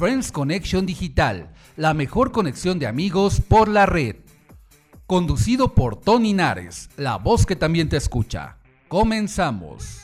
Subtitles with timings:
[0.00, 4.16] Friends Connection Digital, la mejor conexión de amigos por la red.
[5.06, 8.56] Conducido por Tony Nares, la voz que también te escucha.
[8.88, 9.98] Comenzamos.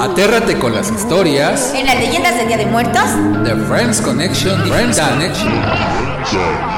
[0.00, 3.04] Atérrate con las historias En las leyendas del Día de Muertos.
[3.44, 6.75] de Friends Connection Friends Connection.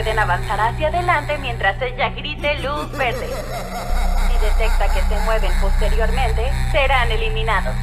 [0.00, 3.26] Pueden avanzar hacia adelante mientras ella grite luz verde.
[3.26, 7.74] Si detecta que se mueven posteriormente, serán eliminados.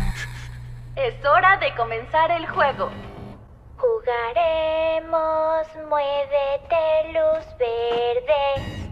[0.96, 2.90] Es hora de comenzar el juego.
[3.78, 8.87] Jugaremos, muévete, luz verde.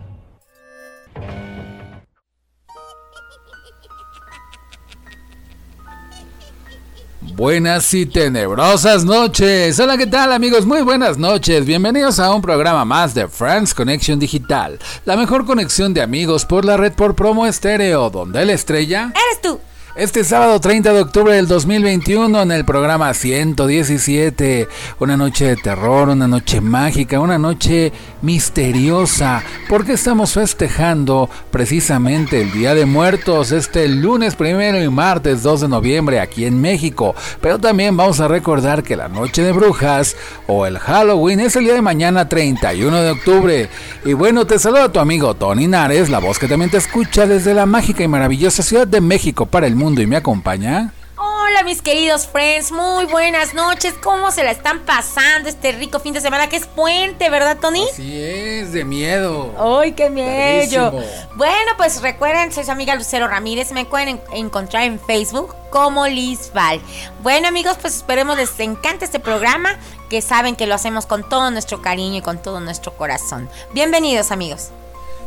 [7.35, 9.77] Buenas y tenebrosas noches.
[9.81, 10.65] Hola, ¿qué tal amigos?
[10.65, 11.65] Muy buenas noches.
[11.65, 16.63] Bienvenidos a un programa más de Friends Connection Digital, la mejor conexión de amigos por
[16.63, 19.59] la red por promo estéreo, donde la estrella Eres tú.
[19.95, 24.67] Este sábado 30 de octubre del 2021 en el programa 117,
[24.99, 32.51] una noche de terror, una noche mágica, una noche misteriosa, porque estamos festejando precisamente el
[32.51, 37.57] Día de Muertos este lunes primero y martes 2 de noviembre aquí en México, pero
[37.57, 41.73] también vamos a recordar que la noche de brujas o el Halloween es el día
[41.73, 43.69] de mañana 31 de octubre.
[44.03, 47.53] Y bueno, te saluda tu amigo Tony Nares, la voz que también te escucha desde
[47.53, 50.91] la mágica y maravillosa Ciudad de México para el mundo y me acompaña.
[51.17, 53.93] Hola mis queridos friends, muy buenas noches.
[54.03, 57.85] ¿Cómo se la están pasando este rico fin de semana que es puente, verdad Tony?
[57.93, 59.53] Así es, de miedo.
[59.79, 60.91] ¡Ay, qué miedo!
[61.35, 63.71] Bueno, pues recuerden, soy su amiga Lucero Ramírez.
[63.73, 66.81] Me pueden en- encontrar en Facebook como Liz Val.
[67.21, 69.77] Bueno, amigos, pues esperemos les encante este programa.
[70.09, 73.49] Que saben que lo hacemos con todo nuestro cariño y con todo nuestro corazón.
[73.73, 74.69] Bienvenidos, amigos.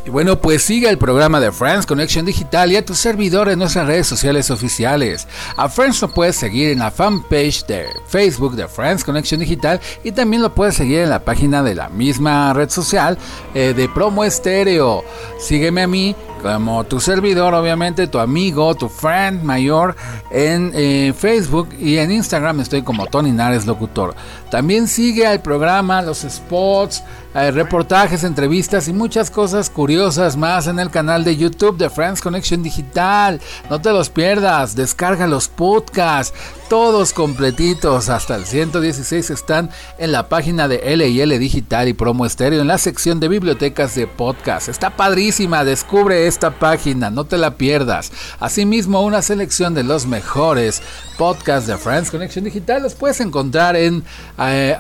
[0.09, 3.59] Y bueno, pues sigue el programa de Friends Connection Digital y a tu servidor en
[3.59, 5.29] nuestras redes sociales oficiales.
[5.55, 10.13] A Friends lo puedes seguir en la fanpage de Facebook de Friends Connection Digital y
[10.13, 13.19] también lo puedes seguir en la página de la misma red social
[13.53, 15.05] eh, de Promo Estéreo.
[15.39, 19.97] Sígueme a mí como tu servidor, obviamente, tu amigo, tu friend mayor
[20.31, 24.15] en eh, Facebook y en Instagram estoy como Tony Nares Locutor.
[24.51, 27.03] También sigue al programa, los spots,
[27.35, 32.21] eh, reportajes, entrevistas y muchas cosas curiosas más en el canal de YouTube de Friends
[32.21, 33.41] Connection Digital.
[33.69, 36.35] No te los pierdas, descarga los podcasts,
[36.69, 42.61] todos completitos hasta el 116 están en la página de LL Digital y Promo Estéreo
[42.61, 44.69] en la sección de bibliotecas de podcast.
[44.69, 48.13] Está padrísima, descubre esta página, no te la pierdas.
[48.39, 50.83] Asimismo, una selección de los mejores
[51.17, 54.05] podcasts de Friends Connection Digital los puedes encontrar en
[54.39, 54.77] eh,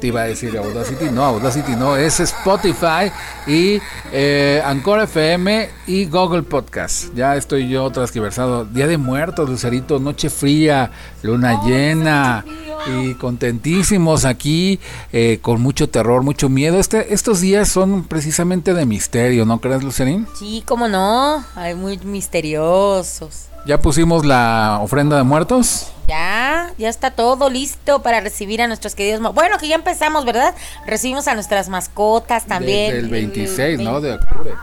[0.00, 3.10] te iba a decir Audacity, no, Audacity no, es Spotify
[3.46, 3.80] y
[4.12, 7.14] eh, Anchor FM y Google Podcast.
[7.14, 8.64] Ya estoy yo transgiversado.
[8.64, 10.90] Día de Muertos, Lucerito, noche fría,
[11.22, 12.44] luna llena
[12.86, 14.78] y contentísimos aquí,
[15.12, 16.78] eh, con mucho terror, mucho miedo.
[16.78, 20.26] Este, estos días son precisamente de misterio, ¿no crees, Lucerín?
[20.38, 21.44] Sí, cómo no.
[21.54, 23.46] Ay, muy misteriosos.
[23.66, 25.88] Ya pusimos la ofrenda de muertos.
[26.08, 29.20] Ya, ya está todo listo para recibir a nuestros queridos.
[29.34, 30.54] Bueno, que ya empezamos, ¿verdad?
[30.86, 32.92] Recibimos a nuestras mascotas también.
[32.94, 34.00] Desde el 26, ¿no?
[34.00, 34.54] Vein- De octubre.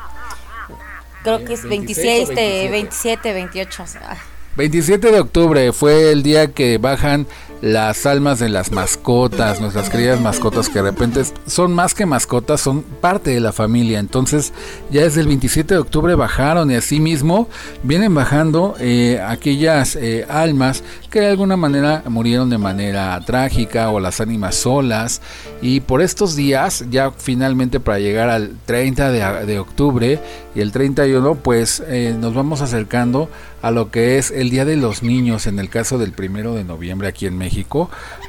[1.23, 3.33] Creo que es 26 26, o de 27.
[3.33, 3.85] 27, 28.
[4.03, 4.17] ah.
[4.55, 7.27] 27 de octubre fue el día que bajan
[7.61, 12.61] las almas de las mascotas, nuestras queridas mascotas que de repente son más que mascotas,
[12.61, 13.99] son parte de la familia.
[13.99, 14.53] Entonces
[14.91, 17.47] ya desde el 27 de octubre bajaron y así mismo
[17.83, 23.99] vienen bajando eh, aquellas eh, almas que de alguna manera murieron de manera trágica o
[23.99, 25.21] las ánimas solas.
[25.61, 30.19] Y por estos días, ya finalmente para llegar al 30 de, de octubre
[30.53, 33.29] y el 31, pues eh, nos vamos acercando
[33.61, 36.63] a lo que es el Día de los Niños en el caso del primero de
[36.63, 37.44] noviembre aquí en México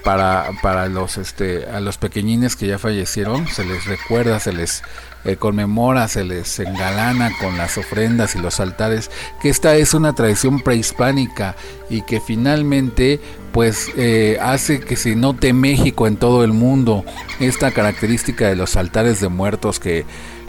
[0.04, 4.82] para, para los este a los pequeñines que ya fallecieron se les recuerda se les
[5.24, 9.10] eh, conmemora se les engalana con las ofrendas y los altares
[9.40, 11.56] que esta es una tradición prehispánica
[11.90, 13.20] y que finalmente
[13.56, 17.06] pues eh, hace que se note México en todo el mundo.
[17.40, 20.04] Esta característica de los altares de muertos que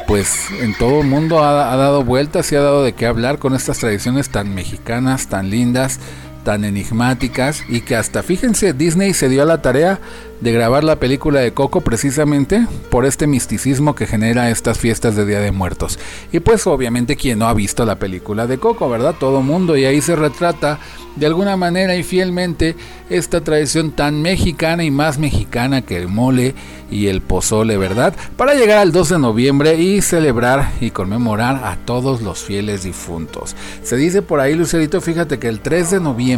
[0.08, 3.40] pues en todo el mundo ha, ha dado vueltas y ha dado de qué hablar
[3.40, 6.02] con estas tradiciones tan mexicanas, tan lindas,
[6.48, 10.00] tan enigmáticas y que hasta fíjense Disney se dio a la tarea
[10.40, 15.26] de grabar la película de Coco precisamente por este misticismo que genera estas fiestas de
[15.26, 16.00] Día de Muertos.
[16.32, 19.16] Y pues obviamente quien no ha visto la película de Coco, ¿verdad?
[19.20, 20.80] Todo mundo y ahí se retrata
[21.18, 22.76] de alguna manera y fielmente
[23.10, 26.54] esta tradición tan mexicana y más mexicana que el mole
[26.92, 28.16] y el pozole, ¿verdad?
[28.38, 33.56] Para llegar al 2 de noviembre y celebrar y conmemorar a todos los fieles difuntos.
[33.82, 36.37] Se dice por ahí, Lucerito, fíjate que el 3 de noviembre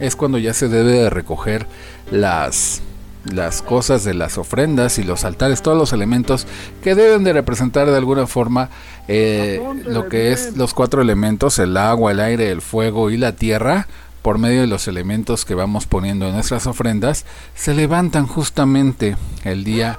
[0.00, 1.66] es cuando ya se debe de recoger
[2.10, 2.82] las
[3.24, 6.46] las cosas de las ofrendas y los altares, todos los elementos
[6.82, 8.70] que deben de representar de alguna forma
[9.08, 13.32] eh, lo que es los cuatro elementos, el agua, el aire, el fuego y la
[13.32, 13.88] tierra,
[14.22, 19.64] por medio de los elementos que vamos poniendo en nuestras ofrendas, se levantan justamente el
[19.64, 19.98] día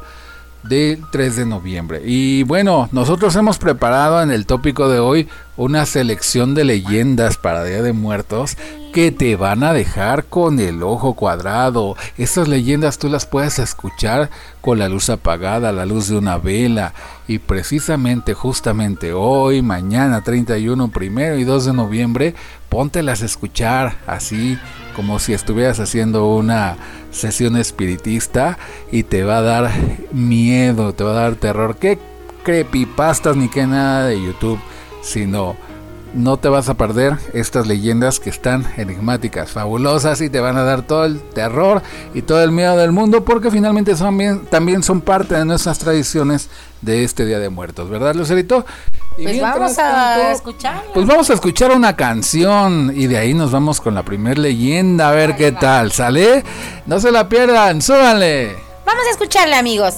[0.63, 2.01] del 3 de noviembre.
[2.05, 5.27] Y bueno, nosotros hemos preparado en el tópico de hoy
[5.57, 8.57] una selección de leyendas para Día de Muertos
[8.93, 11.95] que te van a dejar con el ojo cuadrado.
[12.17, 16.93] Estas leyendas tú las puedes escuchar con la luz apagada, la luz de una vela.
[17.27, 22.35] Y precisamente, justamente hoy, mañana 31, primero y 2 de noviembre,
[22.69, 24.57] póntelas a escuchar así
[24.95, 26.75] como si estuvieras haciendo una
[27.11, 28.57] sesión espiritista
[28.91, 29.71] y te va a dar
[30.11, 31.77] miedo, te va a dar terror.
[31.77, 31.97] ¿Qué
[32.43, 34.59] creepypastas ni qué nada de YouTube?
[35.01, 35.55] Sino
[36.13, 40.63] no te vas a perder estas leyendas que están enigmáticas, fabulosas y te van a
[40.63, 41.81] dar todo el terror
[42.13, 45.79] y todo el miedo del mundo porque finalmente son bien, también son parte de nuestras
[45.79, 46.49] tradiciones
[46.81, 48.65] de este Día de Muertos, ¿verdad, Lucerito?
[49.15, 50.83] pues vamos a escuchar.
[50.93, 55.09] Pues vamos a escuchar una canción y de ahí nos vamos con la primer leyenda
[55.09, 56.43] a ver qué tal, ¿sale?
[56.85, 58.55] No se la pierdan, súbanle.
[58.85, 59.95] Vamos a escucharle, amigos.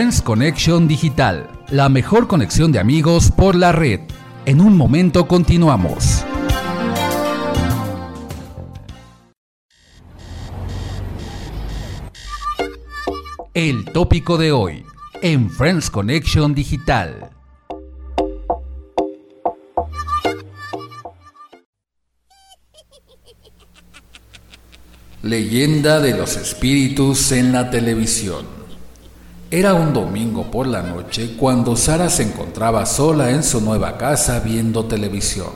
[0.00, 4.00] Friends Connection Digital, la mejor conexión de amigos por la red.
[4.46, 6.24] En un momento continuamos.
[13.52, 14.86] El tópico de hoy
[15.20, 17.28] en Friends Connection Digital.
[25.20, 28.59] Leyenda de los espíritus en la televisión.
[29.52, 34.38] Era un domingo por la noche cuando Sara se encontraba sola en su nueva casa
[34.38, 35.48] viendo televisión.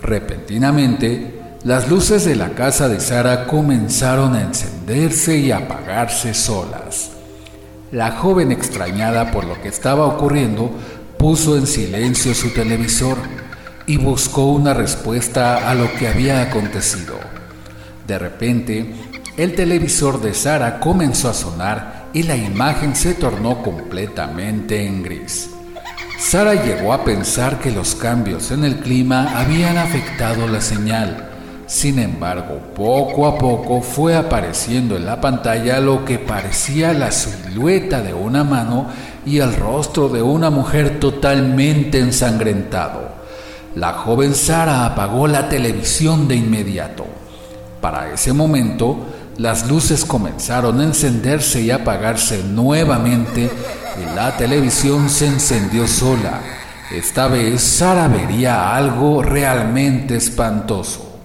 [0.00, 7.10] Repentinamente, las luces de la casa de Sara comenzaron a encenderse y apagarse solas.
[7.90, 10.70] La joven extrañada por lo que estaba ocurriendo
[11.18, 13.16] puso en silencio su televisor
[13.88, 17.18] y buscó una respuesta a lo que había acontecido.
[18.06, 18.94] De repente,
[19.36, 25.50] el televisor de Sara comenzó a sonar y la imagen se tornó completamente en gris.
[26.18, 31.30] Sara llegó a pensar que los cambios en el clima habían afectado la señal.
[31.66, 38.02] Sin embargo, poco a poco fue apareciendo en la pantalla lo que parecía la silueta
[38.02, 38.86] de una mano
[39.24, 43.08] y el rostro de una mujer totalmente ensangrentado.
[43.74, 47.06] La joven Sara apagó la televisión de inmediato.
[47.80, 49.06] Para ese momento,
[49.38, 53.48] las luces comenzaron a encenderse y apagarse nuevamente
[53.96, 56.40] y la televisión se encendió sola.
[56.92, 61.20] Esta vez Sara vería algo realmente espantoso.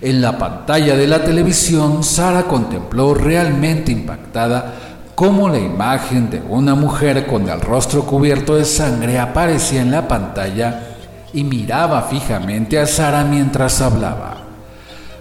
[0.00, 4.74] En la pantalla de la televisión, Sara contempló realmente impactada
[5.14, 10.08] cómo la imagen de una mujer con el rostro cubierto de sangre aparecía en la
[10.08, 10.88] pantalla
[11.34, 14.45] y miraba fijamente a Sara mientras hablaba.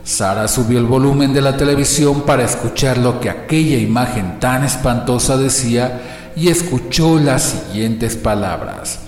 [0.06, 5.36] Sara subió el volumen de la televisión para escuchar lo que aquella imagen tan espantosa
[5.36, 9.00] decía y escuchó las siguientes palabras.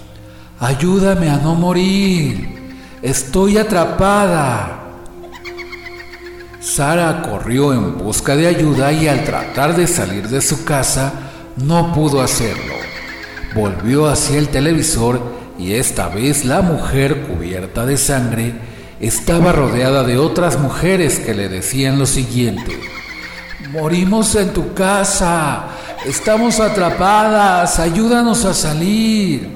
[0.59, 2.71] Ayúdame a no morir.
[3.03, 4.85] Estoy atrapada.
[6.59, 11.13] Sara corrió en busca de ayuda y al tratar de salir de su casa
[11.57, 12.73] no pudo hacerlo.
[13.53, 15.21] Volvió hacia el televisor
[15.59, 21.49] y esta vez la mujer cubierta de sangre estaba rodeada de otras mujeres que le
[21.49, 22.79] decían lo siguiente.
[23.71, 25.67] Morimos en tu casa,
[26.05, 29.55] estamos atrapadas, ayúdanos a salir.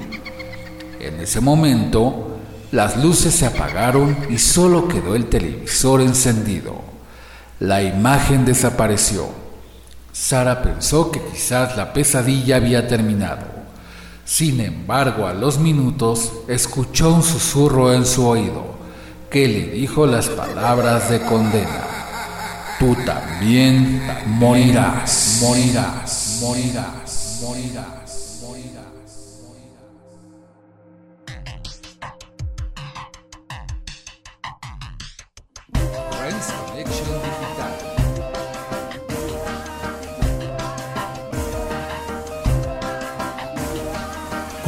[1.00, 2.38] En ese momento,
[2.70, 6.80] las luces se apagaron y solo quedó el televisor encendido.
[7.58, 9.28] La imagen desapareció.
[10.12, 13.46] Sara pensó que quizás la pesadilla había terminado.
[14.24, 18.71] Sin embargo, a los minutos escuchó un susurro en su oído
[19.32, 21.86] que le dijo las palabras de condena.
[22.78, 28.92] Tú también morirás, morirás, morirás, morirás, morirás.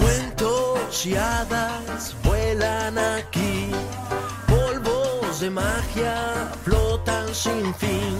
[0.00, 3.43] Cuentos y hadas vuelan aquí,
[5.40, 8.16] de magia flotan sin fin,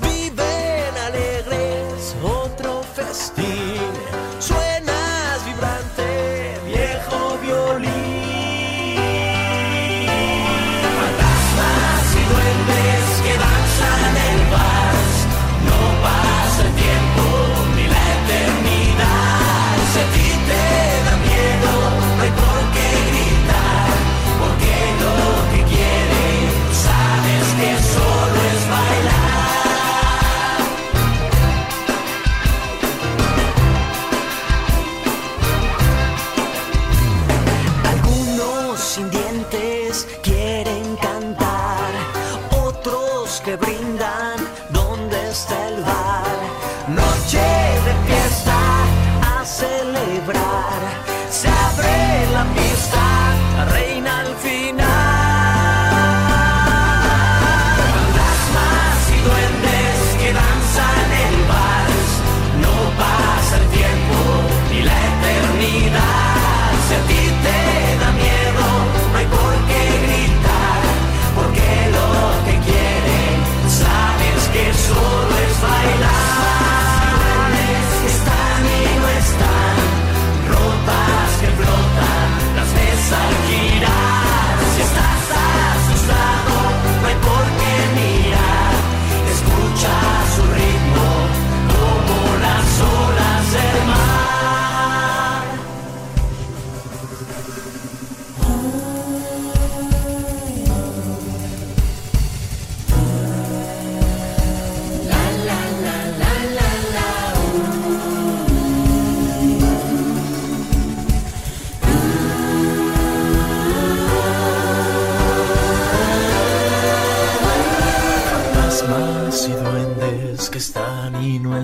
[0.00, 3.92] viven alegres otro festín,
[40.22, 41.92] quieren cantar,
[42.64, 43.91] otros que brindan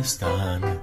[0.00, 0.80] están.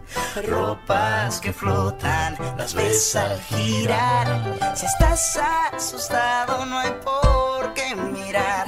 [0.47, 4.75] Ropas que flotan, las ves al girar.
[4.75, 5.39] Si estás
[5.73, 8.67] asustado, no hay por qué mirar.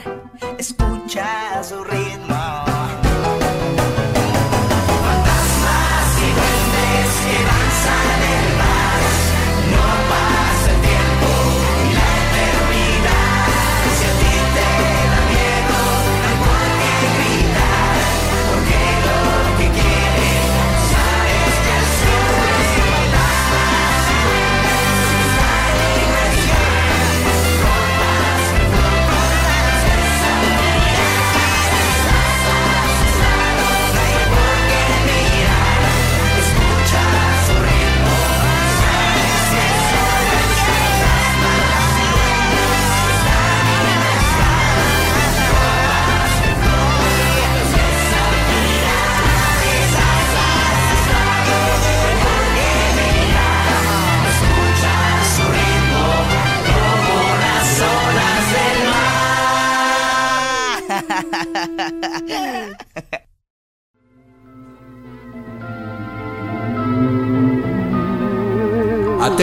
[0.57, 2.07] Escucha su ritmo.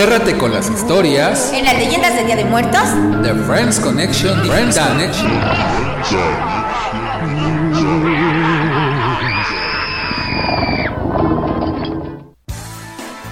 [0.04, 2.82] Atérrate con las historias En las leyendas del Día de Muertos,
[3.22, 5.32] de Friends Connection Friends Connection.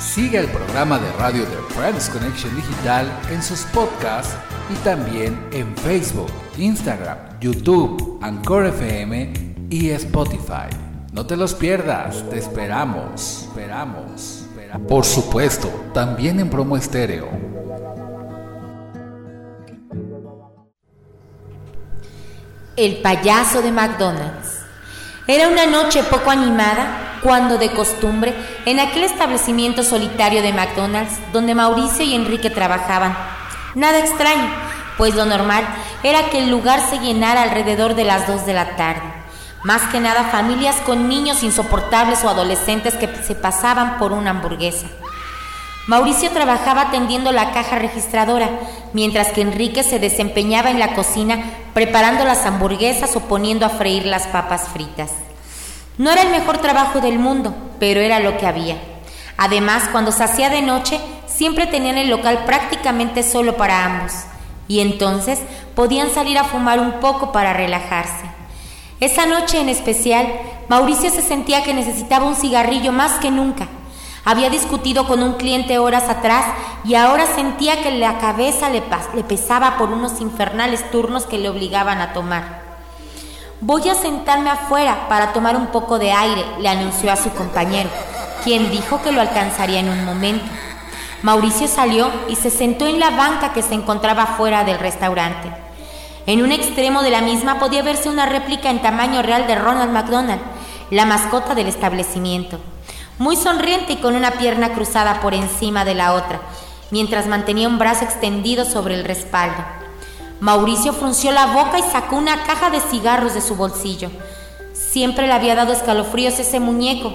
[0.00, 4.34] Sigue el programa de radio de Friends Connection Digital en sus podcasts
[4.70, 10.74] y también en Facebook, Instagram, YouTube, Anchor FM y Spotify.
[11.12, 14.41] No te los pierdas, te esperamos, esperamos.
[14.88, 17.52] Por supuesto, también en promo estéreo.
[22.76, 24.60] el payaso de McDonald's.
[25.26, 28.34] Era una noche poco animada cuando de costumbre
[28.66, 33.16] en aquel establecimiento solitario de McDonald's donde Mauricio y Enrique trabajaban.
[33.74, 34.50] Nada extraño,
[34.96, 35.64] pues lo normal
[36.02, 39.21] era que el lugar se llenara alrededor de las 2 de la tarde.
[39.64, 44.88] Más que nada familias con niños insoportables o adolescentes que se pasaban por una hamburguesa.
[45.86, 48.50] Mauricio trabajaba atendiendo la caja registradora,
[48.92, 51.38] mientras que Enrique se desempeñaba en la cocina
[51.74, 55.10] preparando las hamburguesas o poniendo a freír las papas fritas.
[55.98, 58.76] No era el mejor trabajo del mundo, pero era lo que había.
[59.36, 64.12] Además, cuando se hacía de noche, siempre tenían el local prácticamente solo para ambos,
[64.68, 65.40] y entonces
[65.74, 68.41] podían salir a fumar un poco para relajarse.
[69.02, 70.28] Esa noche en especial,
[70.68, 73.66] Mauricio se sentía que necesitaba un cigarrillo más que nunca.
[74.24, 76.44] Había discutido con un cliente horas atrás
[76.84, 78.80] y ahora sentía que la cabeza le,
[79.16, 82.62] le pesaba por unos infernales turnos que le obligaban a tomar.
[83.60, 87.90] Voy a sentarme afuera para tomar un poco de aire, le anunció a su compañero,
[88.44, 90.44] quien dijo que lo alcanzaría en un momento.
[91.22, 95.71] Mauricio salió y se sentó en la banca que se encontraba fuera del restaurante.
[96.24, 99.92] En un extremo de la misma podía verse una réplica en tamaño real de Ronald
[99.92, 100.40] McDonald,
[100.90, 102.60] la mascota del establecimiento,
[103.18, 106.40] muy sonriente y con una pierna cruzada por encima de la otra,
[106.92, 109.64] mientras mantenía un brazo extendido sobre el respaldo.
[110.38, 114.10] Mauricio frunció la boca y sacó una caja de cigarros de su bolsillo.
[114.74, 117.12] Siempre le había dado escalofríos ese muñeco.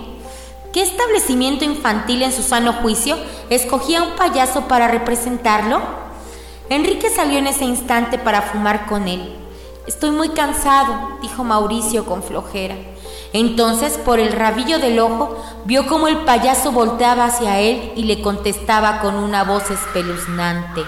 [0.73, 3.17] ¿Qué establecimiento infantil en su sano juicio
[3.49, 6.06] escogía un payaso para representarlo?
[6.69, 9.33] Enrique salió en ese instante para fumar con él.
[9.87, 12.75] Estoy muy cansado, dijo Mauricio con flojera.
[13.31, 18.21] Entonces, por el rabillo del ojo, vio como el payaso volteaba hacia él y le
[18.21, 20.83] contestaba con una voz espeluznante.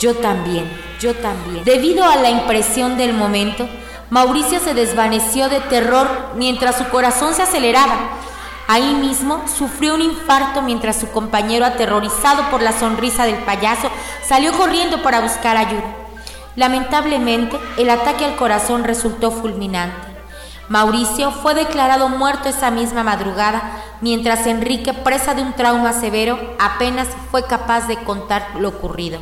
[0.00, 1.64] Yo también, yo también.
[1.64, 3.68] Debido a la impresión del momento,
[4.10, 8.18] Mauricio se desvaneció de terror mientras su corazón se aceleraba.
[8.66, 13.90] Ahí mismo sufrió un infarto mientras su compañero, aterrorizado por la sonrisa del payaso,
[14.26, 15.94] salió corriendo para buscar ayuda.
[16.56, 20.14] Lamentablemente, el ataque al corazón resultó fulminante.
[20.68, 27.08] Mauricio fue declarado muerto esa misma madrugada, mientras Enrique, presa de un trauma severo, apenas
[27.30, 29.18] fue capaz de contar lo ocurrido.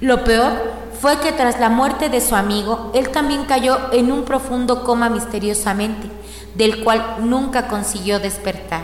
[0.00, 4.24] Lo peor fue que tras la muerte de su amigo, él también cayó en un
[4.24, 6.08] profundo coma misteriosamente,
[6.54, 8.82] del cual nunca consiguió despertar.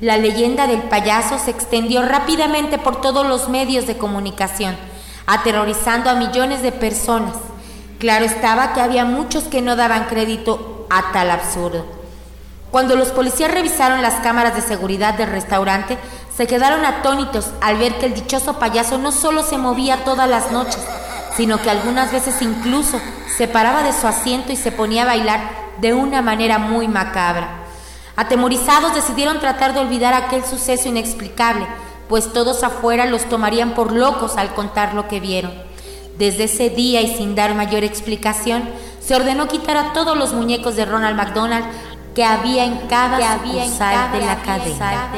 [0.00, 4.74] La leyenda del payaso se extendió rápidamente por todos los medios de comunicación,
[5.26, 7.34] aterrorizando a millones de personas.
[7.98, 11.84] Claro estaba que había muchos que no daban crédito a tal absurdo.
[12.70, 15.98] Cuando los policías revisaron las cámaras de seguridad del restaurante,
[16.34, 20.50] se quedaron atónitos al ver que el dichoso payaso no solo se movía todas las
[20.50, 20.80] noches,
[21.36, 22.98] sino que algunas veces incluso
[23.36, 27.48] se paraba de su asiento y se ponía a bailar de una manera muy macabra.
[28.16, 31.66] Atemorizados decidieron tratar de olvidar aquel suceso inexplicable,
[32.08, 35.52] pues todos afuera los tomarían por locos al contar lo que vieron.
[36.18, 38.68] Desde ese día y sin dar mayor explicación,
[39.00, 41.64] se ordenó quitar a todos los muñecos de Ronald McDonald
[42.14, 43.22] que había en cada que
[44.18, 45.08] de la cadena.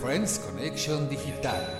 [0.00, 1.79] Friends Connection Digital.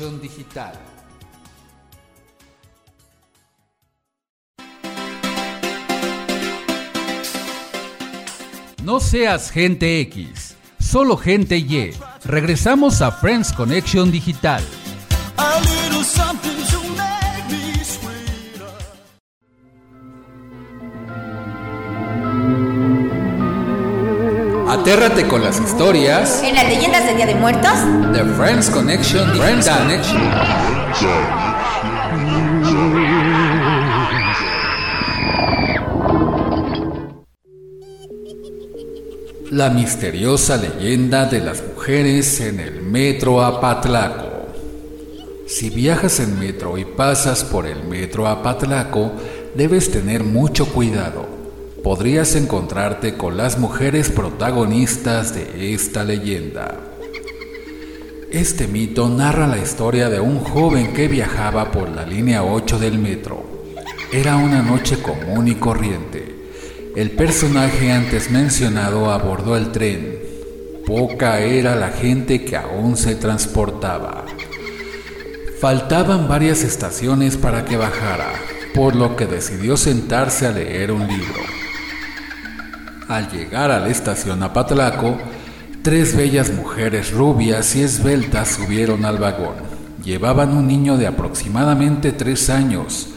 [0.00, 0.72] Digital.
[8.82, 11.92] No seas gente X, solo gente Y.
[12.24, 14.62] Regresamos a Friends Connection Digital.
[24.80, 27.70] Atérrate con las historias En las leyendas del Día de Muertos,
[28.14, 30.22] de Friends Connection Friends Connection.
[39.50, 44.46] La misteriosa leyenda de las mujeres en el metro Apatlaco.
[45.46, 49.12] Si viajas en metro y pasas por el metro Apatlaco,
[49.54, 51.39] debes tener mucho cuidado.
[51.82, 56.78] Podrías encontrarte con las mujeres protagonistas de esta leyenda.
[58.30, 62.98] Este mito narra la historia de un joven que viajaba por la línea 8 del
[62.98, 63.42] metro.
[64.12, 66.36] Era una noche común y corriente.
[66.96, 70.18] El personaje antes mencionado abordó el tren.
[70.86, 74.26] Poca era la gente que aún se transportaba.
[75.58, 78.32] Faltaban varias estaciones para que bajara,
[78.74, 81.59] por lo que decidió sentarse a leer un libro.
[83.10, 85.18] Al llegar a la estación Apatlaco,
[85.82, 89.56] tres bellas mujeres rubias y esbeltas subieron al vagón.
[90.04, 93.08] Llevaban un niño de aproximadamente tres años.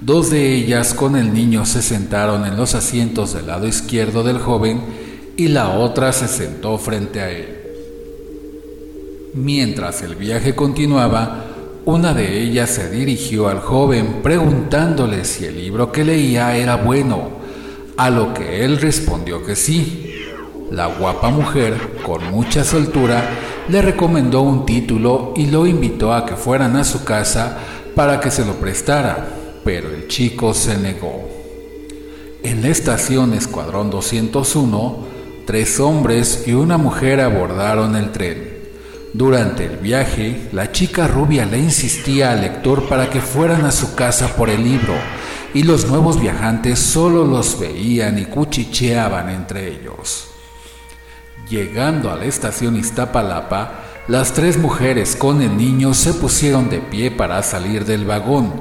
[0.00, 4.38] Dos de ellas con el niño se sentaron en los asientos del lado izquierdo del
[4.38, 4.80] joven
[5.36, 7.58] y la otra se sentó frente a él.
[9.34, 11.46] Mientras el viaje continuaba,
[11.84, 17.41] una de ellas se dirigió al joven preguntándole si el libro que leía era bueno,
[17.96, 20.14] a lo que él respondió que sí.
[20.70, 23.22] La guapa mujer, con mucha soltura,
[23.68, 27.58] le recomendó un título y lo invitó a que fueran a su casa
[27.94, 29.28] para que se lo prestara,
[29.64, 31.28] pero el chico se negó.
[32.42, 34.98] En la estación Escuadrón 201,
[35.46, 38.52] tres hombres y una mujer abordaron el tren.
[39.12, 43.94] Durante el viaje, la chica rubia le insistía al lector para que fueran a su
[43.94, 44.94] casa por el libro,
[45.54, 50.28] y los nuevos viajantes solo los veían y cuchicheaban entre ellos.
[51.48, 57.10] Llegando a la estación Iztapalapa, las tres mujeres con el niño se pusieron de pie
[57.10, 58.52] para salir del vagón,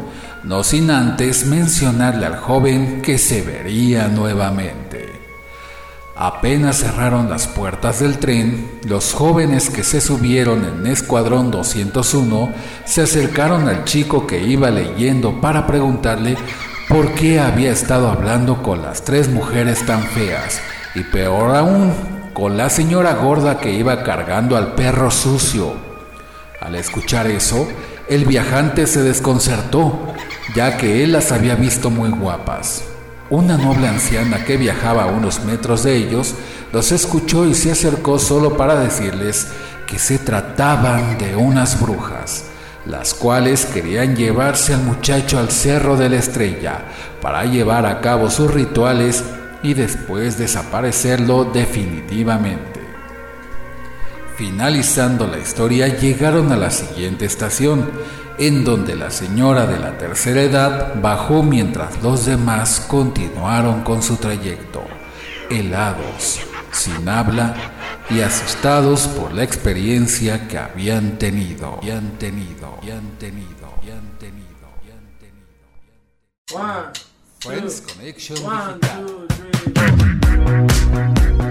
[0.44, 5.10] no sin antes mencionarle al joven que se vería nuevamente.
[6.16, 12.54] Apenas cerraron las puertas del tren, los jóvenes que se subieron en Escuadrón 201
[12.86, 16.38] se acercaron al chico que iba leyendo para preguntarle
[16.92, 20.60] por qué había estado hablando con las tres mujeres tan feas
[20.94, 21.94] y peor aún,
[22.34, 25.74] con la señora gorda que iba cargando al perro sucio.
[26.60, 27.66] Al escuchar eso,
[28.10, 30.14] el viajante se desconcertó,
[30.54, 32.84] ya que él las había visto muy guapas.
[33.30, 36.36] Una noble anciana que viajaba a unos metros de ellos
[36.74, 39.48] los escuchó y se acercó solo para decirles
[39.88, 42.51] que se trataban de unas brujas,
[42.86, 46.82] las cuales querían llevarse al muchacho al Cerro de la Estrella
[47.22, 49.24] para llevar a cabo sus rituales
[49.64, 52.82] y después desaparecerlo definitivamente.
[54.36, 57.92] Finalizando la historia, llegaron a la siguiente estación,
[58.40, 64.16] en donde la señora de la tercera edad bajó mientras los demás continuaron con su
[64.16, 64.84] trayecto,
[65.50, 66.40] helados,
[66.72, 67.54] sin habla
[68.14, 73.92] y asustados por la experiencia que habían tenido, y han tenido, y han tenido, y
[73.92, 75.48] han tenido, y han tenido.
[76.54, 76.92] One,
[77.40, 79.06] Friends Connection one, Digital.
[79.06, 79.28] two,
[81.38, 81.51] three.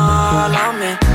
[0.00, 1.09] pones mal a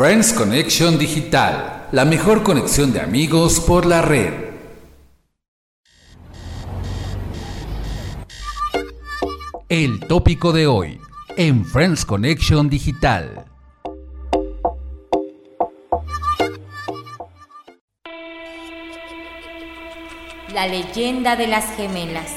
[0.00, 4.32] Friends Connection Digital, la mejor conexión de amigos por la red.
[9.68, 10.98] El tópico de hoy
[11.36, 13.44] en Friends Connection Digital.
[20.54, 22.32] La leyenda de las gemelas.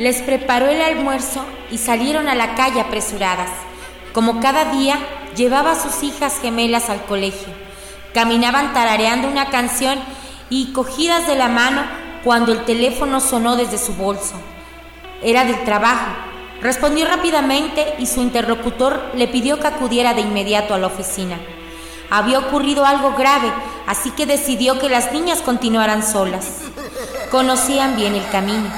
[0.00, 3.71] Les preparó el almuerzo y salieron a la calle apresuradas.
[4.12, 4.98] Como cada día,
[5.36, 7.48] llevaba a sus hijas gemelas al colegio.
[8.12, 9.98] Caminaban tarareando una canción
[10.50, 11.82] y cogidas de la mano
[12.22, 14.34] cuando el teléfono sonó desde su bolso.
[15.22, 16.10] Era del trabajo.
[16.60, 21.38] Respondió rápidamente y su interlocutor le pidió que acudiera de inmediato a la oficina.
[22.10, 23.50] Había ocurrido algo grave,
[23.86, 26.60] así que decidió que las niñas continuaran solas.
[27.30, 28.70] Conocían bien el camino.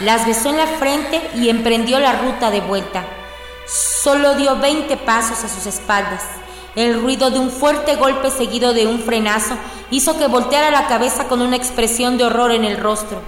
[0.00, 3.04] Las besó en la frente y emprendió la ruta de vuelta.
[3.66, 6.22] Solo dio 20 pasos a sus espaldas.
[6.76, 9.56] El ruido de un fuerte golpe seguido de un frenazo
[9.90, 13.22] hizo que volteara la cabeza con una expresión de horror en el rostro.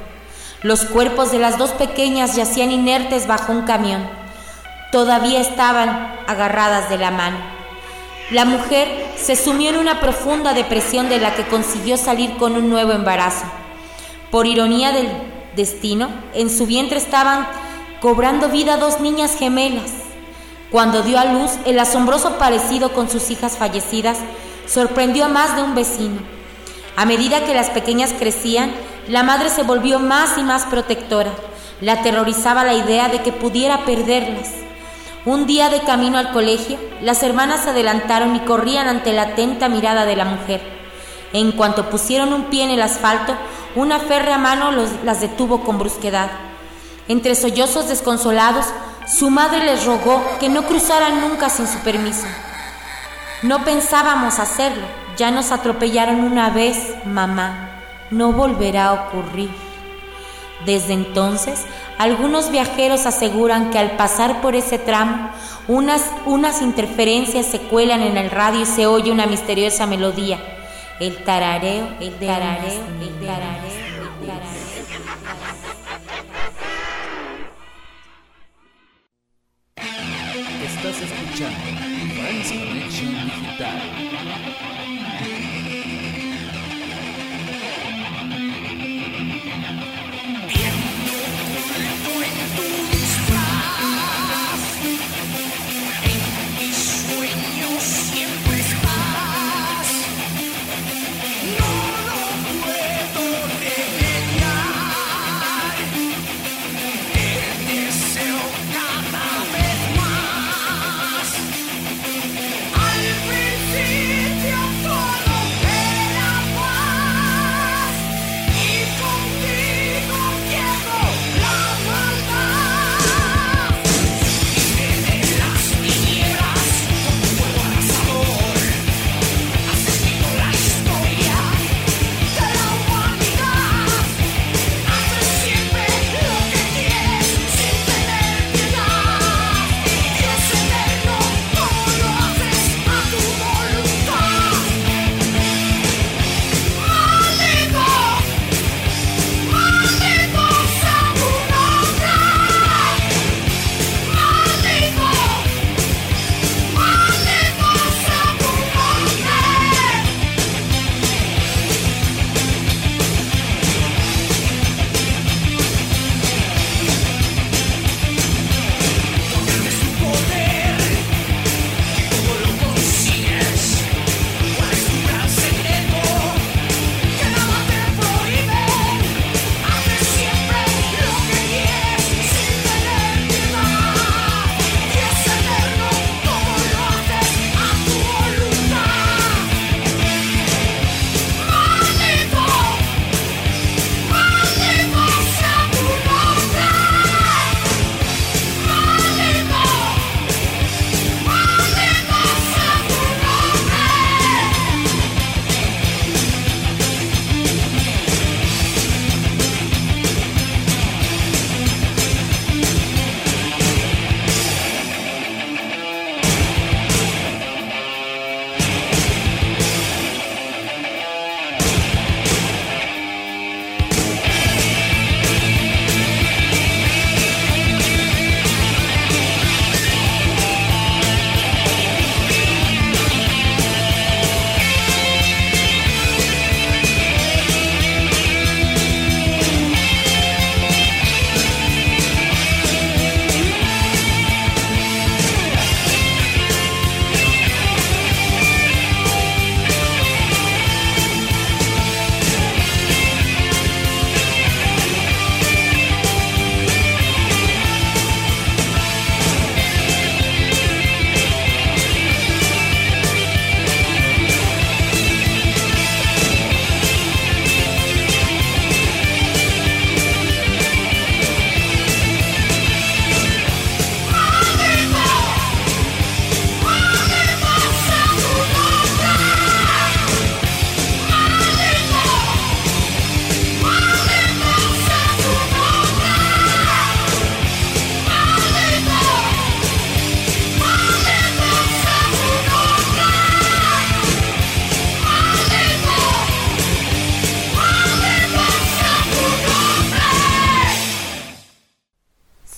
[0.62, 4.06] Los cuerpos de las dos pequeñas yacían inertes bajo un camión.
[4.92, 5.88] Todavía estaban
[6.26, 7.38] agarradas de la mano.
[8.30, 12.68] La mujer se sumió en una profunda depresión de la que consiguió salir con un
[12.68, 13.44] nuevo embarazo.
[14.30, 15.08] Por ironía del
[15.54, 17.46] destino, en su vientre estaban
[18.00, 20.05] cobrando vida dos niñas gemelas.
[20.76, 24.18] Cuando dio a luz, el asombroso parecido con sus hijas fallecidas
[24.66, 26.18] sorprendió a más de un vecino.
[26.96, 28.72] A medida que las pequeñas crecían,
[29.08, 31.30] la madre se volvió más y más protectora.
[31.80, 34.50] La aterrorizaba la idea de que pudiera perderlas.
[35.24, 39.70] Un día de camino al colegio, las hermanas se adelantaron y corrían ante la atenta
[39.70, 40.60] mirada de la mujer.
[41.32, 43.34] En cuanto pusieron un pie en el asfalto,
[43.76, 44.72] una férrea mano
[45.04, 46.28] las detuvo con brusquedad.
[47.08, 48.66] Entre sollozos desconsolados,
[49.06, 52.26] su madre les rogó que no cruzaran nunca sin su permiso.
[53.42, 54.86] No pensábamos hacerlo,
[55.16, 57.70] ya nos atropellaron una vez, mamá,
[58.10, 59.50] no volverá a ocurrir.
[60.64, 61.64] Desde entonces,
[61.98, 65.30] algunos viajeros aseguran que al pasar por ese tramo,
[65.68, 70.38] unas, unas interferencias se cuelan en el radio y se oye una misteriosa melodía.
[70.98, 73.85] El tarareo, el tarareo, el tarareo,
[81.36, 81.58] escuchando
[82.14, 85.05] Friends Connection Digital.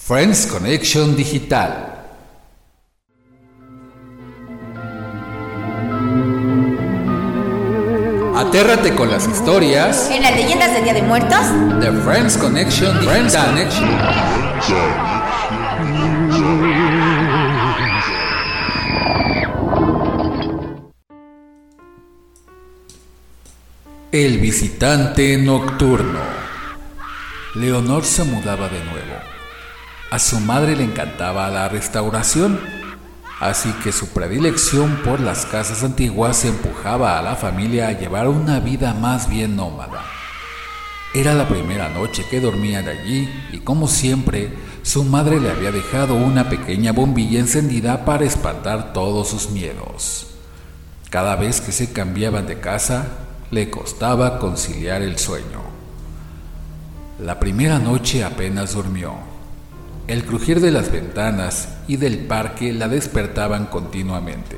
[0.09, 1.71] Friends Connection Digital.
[8.35, 11.39] Atérrate con las historias En las leyendas del Día de Muertos,
[11.79, 13.91] de Friends Connection Friends Connection.
[24.11, 26.21] El visitante nocturno.
[27.57, 29.38] Leonor se mudaba de nuevo.
[30.11, 32.59] A su madre le encantaba la restauración,
[33.41, 38.59] así que su predilección por las casas antiguas empujaba a la familia a llevar una
[38.59, 40.03] vida más bien nómada.
[41.13, 44.51] Era la primera noche que dormían allí y como siempre,
[44.83, 50.29] su madre le había dejado una pequeña bombilla encendida para espantar todos sus miedos.
[51.11, 53.09] Cada vez que se cambiaban de casa,
[53.51, 55.61] le costaba conciliar el sueño.
[57.21, 59.28] La primera noche apenas durmió.
[60.09, 64.57] El crujir de las ventanas y del parque la despertaban continuamente.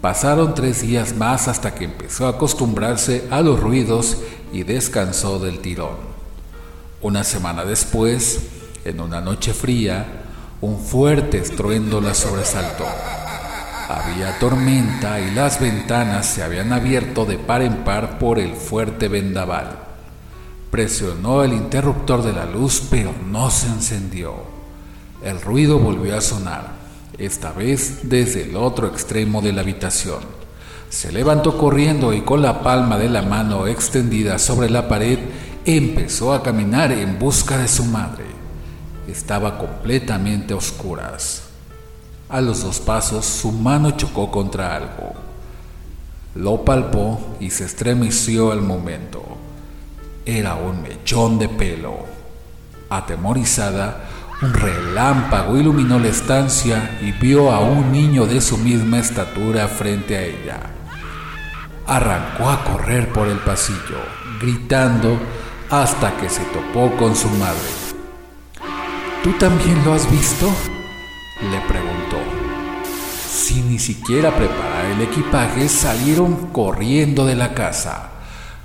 [0.00, 4.16] Pasaron tres días más hasta que empezó a acostumbrarse a los ruidos
[4.50, 5.98] y descansó del tirón.
[7.02, 8.40] Una semana después,
[8.86, 10.06] en una noche fría,
[10.62, 12.86] un fuerte estruendo la sobresaltó.
[13.90, 19.08] Había tormenta y las ventanas se habían abierto de par en par por el fuerte
[19.08, 19.87] vendaval.
[20.70, 24.34] Presionó el interruptor de la luz, pero no se encendió.
[25.22, 26.72] El ruido volvió a sonar,
[27.18, 30.20] esta vez desde el otro extremo de la habitación.
[30.90, 35.18] Se levantó corriendo y con la palma de la mano extendida sobre la pared
[35.64, 38.24] empezó a caminar en busca de su madre.
[39.06, 41.44] Estaba completamente a oscuras.
[42.28, 45.14] A los dos pasos su mano chocó contra algo.
[46.34, 49.24] Lo palpó y se estremeció al momento.
[50.28, 52.04] Era un mechón de pelo.
[52.90, 54.10] Atemorizada,
[54.42, 60.18] un relámpago iluminó la estancia y vio a un niño de su misma estatura frente
[60.18, 60.60] a ella.
[61.86, 64.02] Arrancó a correr por el pasillo,
[64.38, 65.18] gritando
[65.70, 67.70] hasta que se topó con su madre.
[69.24, 70.46] ¿Tú también lo has visto?
[71.40, 72.18] le preguntó.
[73.26, 78.17] Sin ni siquiera preparar el equipaje, salieron corriendo de la casa.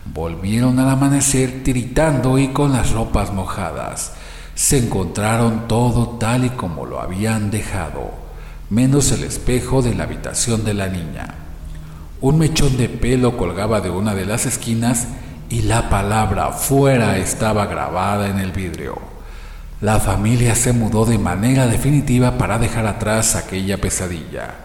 [0.06, 4.14] Volvieron al amanecer tiritando y con las ropas mojadas.
[4.54, 8.12] Se encontraron todo tal y como lo habían dejado,
[8.70, 11.36] menos el espejo de la habitación de la niña.
[12.20, 15.08] Un mechón de pelo colgaba de una de las esquinas
[15.50, 18.98] y la palabra fuera estaba grabada en el vidrio.
[19.82, 24.56] La familia se mudó de manera definitiva para dejar atrás aquella pesadilla.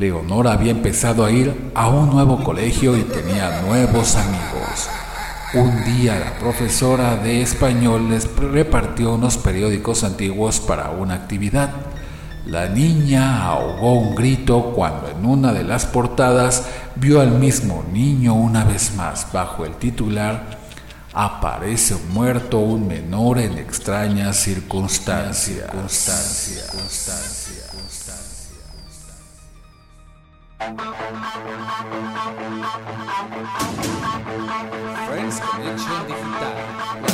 [0.00, 4.88] Leonora había empezado a ir a un nuevo colegio y tenía nuevos amigos.
[5.52, 11.68] Un día la profesora de español les repartió unos periódicos antiguos para una actividad.
[12.46, 16.64] La niña ahogó un grito cuando en una de las portadas
[16.96, 20.60] vio al mismo niño una vez más bajo el titular
[21.12, 25.66] Aparece muerto un menor en extrañas circunstancias,
[35.06, 37.09] Friends Connection Digital,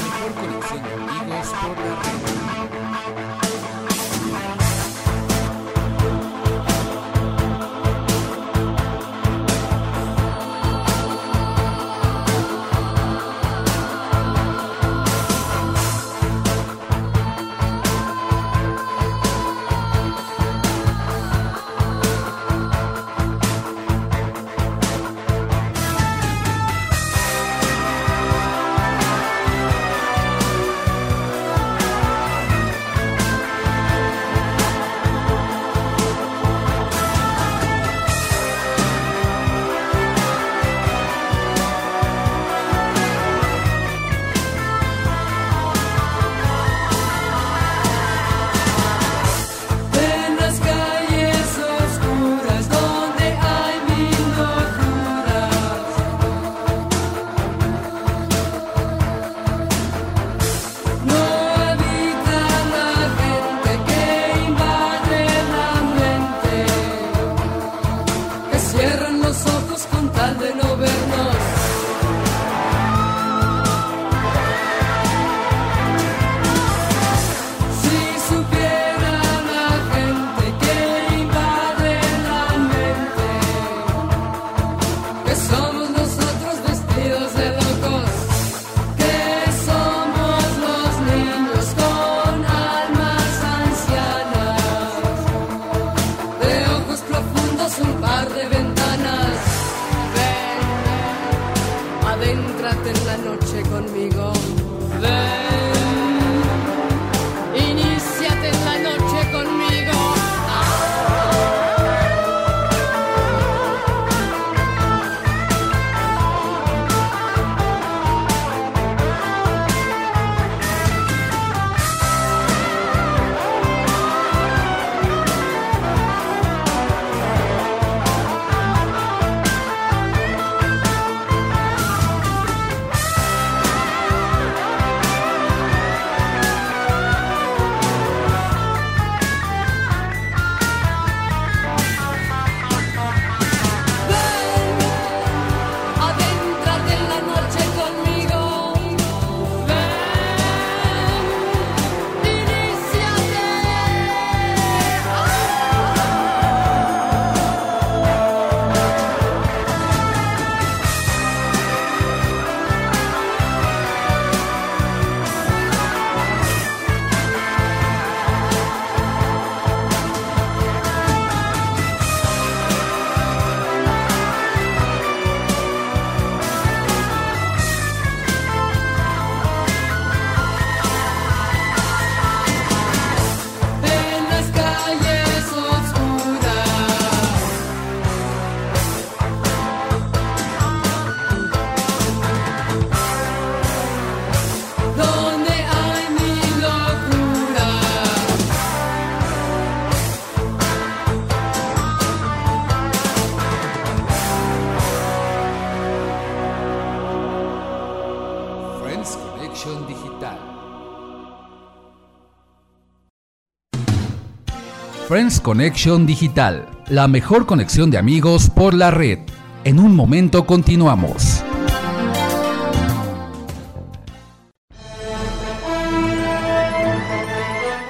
[215.08, 219.20] Friends Connection Digital, la mejor conexión de amigos por la red.
[219.62, 221.44] En un momento continuamos.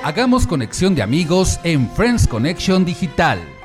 [0.05, 3.56] Hagamos conexión de amigos en Friends Connection Digital.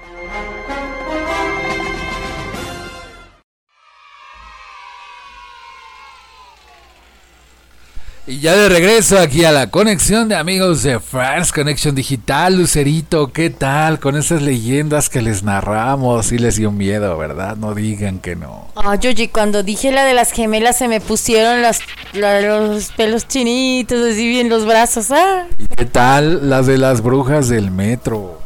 [8.31, 13.33] Y ya de regreso aquí a la conexión de amigos de France Connection Digital, Lucerito,
[13.33, 16.31] ¿qué tal con esas leyendas que les narramos?
[16.31, 17.57] Y les dio miedo, ¿verdad?
[17.57, 18.69] No digan que no.
[18.75, 21.79] Ay, oye, cuando dije la de las gemelas se me pusieron las,
[22.13, 25.11] la- los pelos chinitos, así bien los brazos.
[25.11, 25.47] Ah.
[25.57, 28.39] ¿Y qué tal las de las brujas del metro?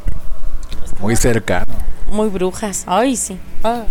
[0.99, 1.71] Muy cercano.
[2.09, 2.86] Muy brujas.
[2.88, 3.38] Ay, sí.
[3.63, 3.83] Ah.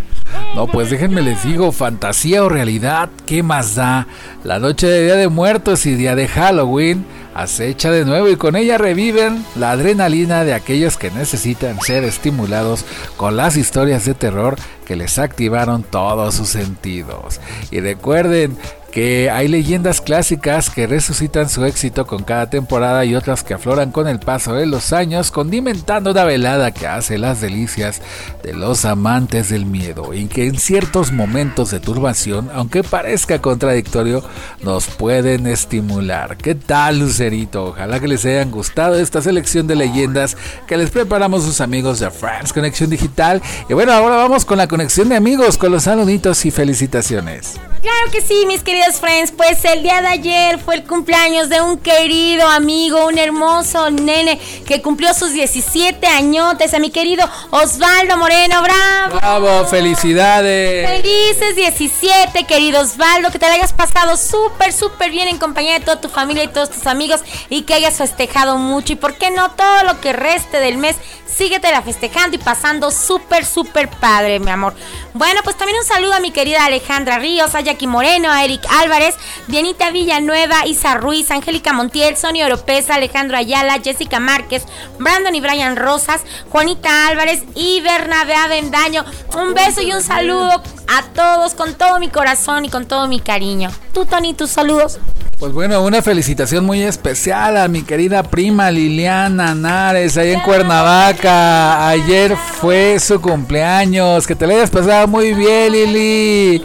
[0.55, 4.07] No, pues déjenme les digo, fantasía o realidad, ¿qué más da?
[4.45, 7.05] La noche de Día de Muertos y Día de Halloween
[7.35, 12.85] acecha de nuevo y con ella reviven la adrenalina de aquellos que necesitan ser estimulados
[13.17, 14.57] con las historias de terror
[14.87, 17.41] que les activaron todos sus sentidos.
[17.71, 18.57] Y recuerden
[18.95, 23.91] que hay leyendas clásicas que resucitan su éxito con cada temporada y otras que afloran
[23.91, 28.01] con el paso de los años, condimentando una velada que hace las delicias
[28.45, 34.23] de los amantes del miedo y que en ciertos momentos de turbación, aunque parezca contradictorio,
[34.63, 36.37] nos pueden estimular.
[36.37, 37.71] ¿Qué tal, Lucerito?
[37.71, 40.37] Ojalá que les hayan gustado esta selección de leyendas
[40.69, 43.43] que les preparamos sus amigos de France Conexión Digital.
[43.69, 47.59] Y bueno, ahora vamos con la conexión de amigos, con los saluditos y felicitaciones.
[47.85, 49.33] Claro que sí, mis queridos friends.
[49.33, 54.39] Pues el día de ayer fue el cumpleaños de un querido amigo, un hermoso nene
[54.67, 56.75] que cumplió sus 17 añotes.
[56.75, 59.17] A mi querido Osvaldo Moreno, bravo.
[59.17, 59.65] ¡Bravo!
[59.67, 60.89] ¡Felicidades!
[60.89, 65.85] Felices 17, querido Osvaldo, que te la hayas pasado súper, súper bien en compañía de
[65.85, 68.93] toda tu familia y todos tus amigos y que hayas festejado mucho.
[68.93, 73.45] Y por qué no, todo lo que reste del mes, síguetela festejando y pasando súper,
[73.45, 74.75] súper padre, mi amor.
[75.15, 78.67] Bueno, pues también un saludo a mi querida Alejandra Ríos, a Jackie Moreno, a Eric
[78.81, 79.17] Álvarez,
[79.49, 84.65] Dianita Villanueva, Isa Ruiz, Angélica Montiel, Sonia Oropesa, Alejandro Ayala, Jessica Márquez,
[84.99, 89.05] Brandon y Brian Rosas, Juanita Álvarez y Bernabé Avendaño.
[89.37, 93.21] Un beso y un saludo a todos con todo mi corazón y con todo mi
[93.21, 93.71] cariño.
[93.93, 94.99] Tú, Tony, tus saludos.
[95.39, 101.89] Pues bueno, una felicitación muy especial a mi querida prima Liliana Nares, ahí en Cuernavaca.
[101.89, 104.27] Ayer fue su cumpleaños.
[104.27, 106.65] Que te la hayas pasado muy bien, Lili.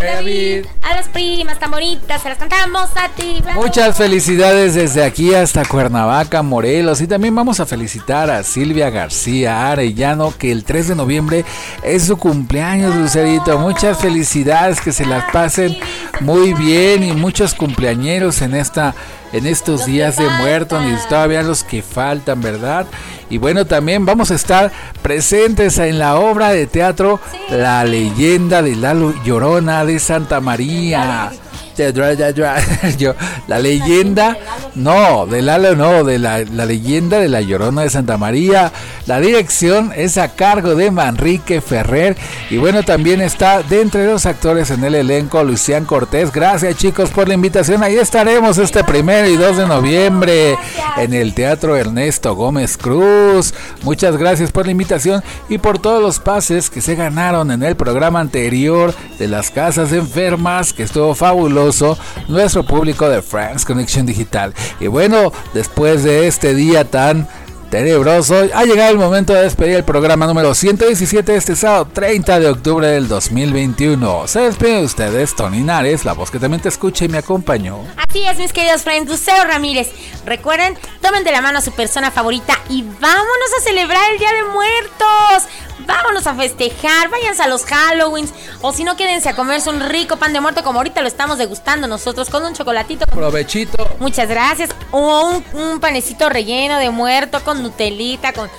[0.00, 3.42] David, a las primas tan bonitas, se las cantamos a ti.
[3.54, 7.02] Muchas felicidades desde aquí hasta Cuernavaca, Morelos.
[7.02, 11.44] Y también vamos a felicitar a Silvia García Arellano, que el 3 de noviembre
[11.82, 13.58] es su cumpleaños, Lucerito.
[13.58, 15.76] Muchas felicidades, que se las pasen
[16.20, 18.94] muy bien y muchos cumpleañeros en esta
[19.32, 22.86] en estos días de muertos y todavía los que faltan, ¿verdad?
[23.28, 24.72] Y bueno, también vamos a estar
[25.02, 27.20] presentes en la obra de teatro
[27.50, 31.30] La leyenda de la Llorona de Santa María.
[32.98, 33.14] Yo,
[33.46, 34.36] la leyenda,
[34.74, 38.72] no, de Lalo no, de la, la leyenda de la Llorona de Santa María.
[39.06, 42.16] La dirección es a cargo de Manrique Ferrer.
[42.50, 46.32] Y bueno, también está de entre los actores en el elenco Lucián Cortés.
[46.32, 47.82] Gracias chicos por la invitación.
[47.82, 50.56] Ahí estaremos este primero y 2 de noviembre
[50.96, 53.54] en el Teatro Ernesto Gómez Cruz.
[53.82, 57.76] Muchas gracias por la invitación y por todos los pases que se ganaron en el
[57.76, 61.69] programa anterior de las casas enfermas, que estuvo fabuloso.
[62.28, 64.54] Nuestro público de France Connection Digital.
[64.80, 67.28] Y bueno, después de este día tan
[67.70, 72.48] tenebroso, ha llegado el momento de despedir el programa número 117 este sábado 30 de
[72.48, 74.26] octubre del 2021.
[74.26, 77.78] Se despide de ustedes, Tony Nares, la voz que también te escucha y me acompañó.
[77.96, 79.88] Así es, mis queridos friends, Lucero Ramírez.
[80.26, 84.32] Recuerden, tomen de la mano a su persona favorita y vámonos a celebrar el Día
[84.32, 85.48] de Muertos.
[85.86, 88.32] Vámonos a festejar, váyanse a los Halloweens.
[88.60, 91.38] O si no, quédense a comerse un rico pan de muerto como ahorita lo estamos
[91.38, 93.06] degustando nosotros con un chocolatito.
[93.06, 93.96] Provechito.
[93.98, 94.70] Muchas gracias.
[94.90, 98.50] O un, un panecito relleno de muerto con Nutelita, con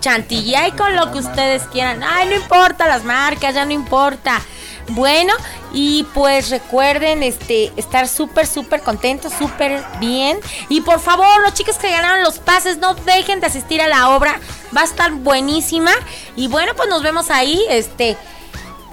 [0.00, 2.02] chantilly y con lo que ustedes quieran.
[2.02, 4.40] Ay, no importa las marcas, ya no importa.
[4.88, 5.32] Bueno,
[5.72, 10.38] y pues recuerden este estar súper, súper contentos, súper bien.
[10.68, 14.10] Y por favor, los chicos que ganaron los pases, no dejen de asistir a la
[14.10, 14.38] obra.
[14.76, 15.90] Va a estar buenísima.
[16.36, 18.16] Y bueno, pues nos vemos ahí, este.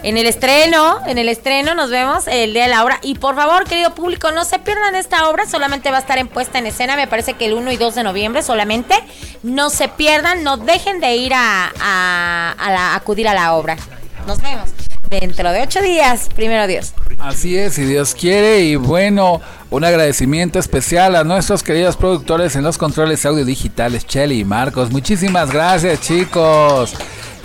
[0.02, 3.00] En el estreno, en el estreno nos vemos el día de la obra.
[3.04, 5.46] Y por favor, querido público, no se pierdan esta obra.
[5.48, 6.98] Solamente va a estar en puesta en escena.
[6.98, 8.96] Me parece que el 1 y 2 de noviembre solamente.
[9.44, 13.78] No se pierdan, no dejen de ir a, a- a la- acudir a la obra.
[14.28, 14.70] Nos vemos.
[15.10, 16.94] dentro de ocho días, primero Dios.
[17.20, 18.62] Así es, si Dios quiere.
[18.62, 24.40] Y bueno, un agradecimiento especial a nuestros queridos productores en los controles audio digitales, Chelly
[24.40, 24.92] y Marcos.
[24.92, 26.96] Muchísimas gracias, chicos.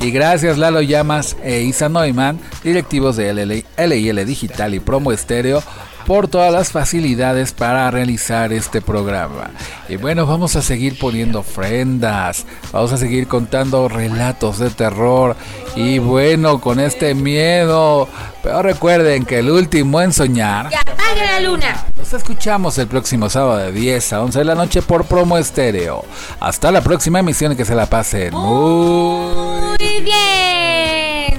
[0.01, 5.63] Y gracias Lalo Llamas e Isa Neumann, directivos de LIL Digital y Promo Estéreo,
[6.09, 9.51] por todas las facilidades para realizar este programa.
[9.91, 15.37] Y bueno, vamos a seguir poniendo ofrendas, vamos a seguir contando relatos de terror
[15.77, 18.09] y bueno, con este miedo.
[18.43, 20.71] Pero recuerden que el último en soñar.
[20.71, 21.85] ¡Que apague la luna!
[21.99, 26.07] Nos escuchamos el próximo sábado de 10 a 11 de la noche por Promo Estéreo.
[26.41, 30.78] Hasta la próxima emisión y que se la pasen muy Muy bien.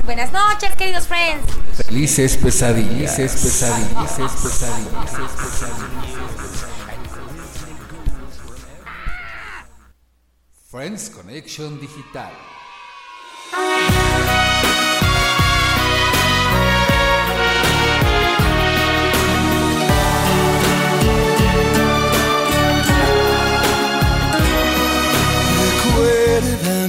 [0.09, 1.45] Buenas noches, queridos friends.
[1.85, 3.15] felices pesadillas.
[3.15, 4.11] Felices pesadillas.
[4.15, 5.11] Felices pesadillas.
[5.11, 6.65] Felices pesadillas.
[10.71, 12.31] Friends Connection Digital.
[26.49, 26.88] Tengo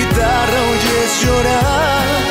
[0.11, 2.30] guitarra oyes llorar,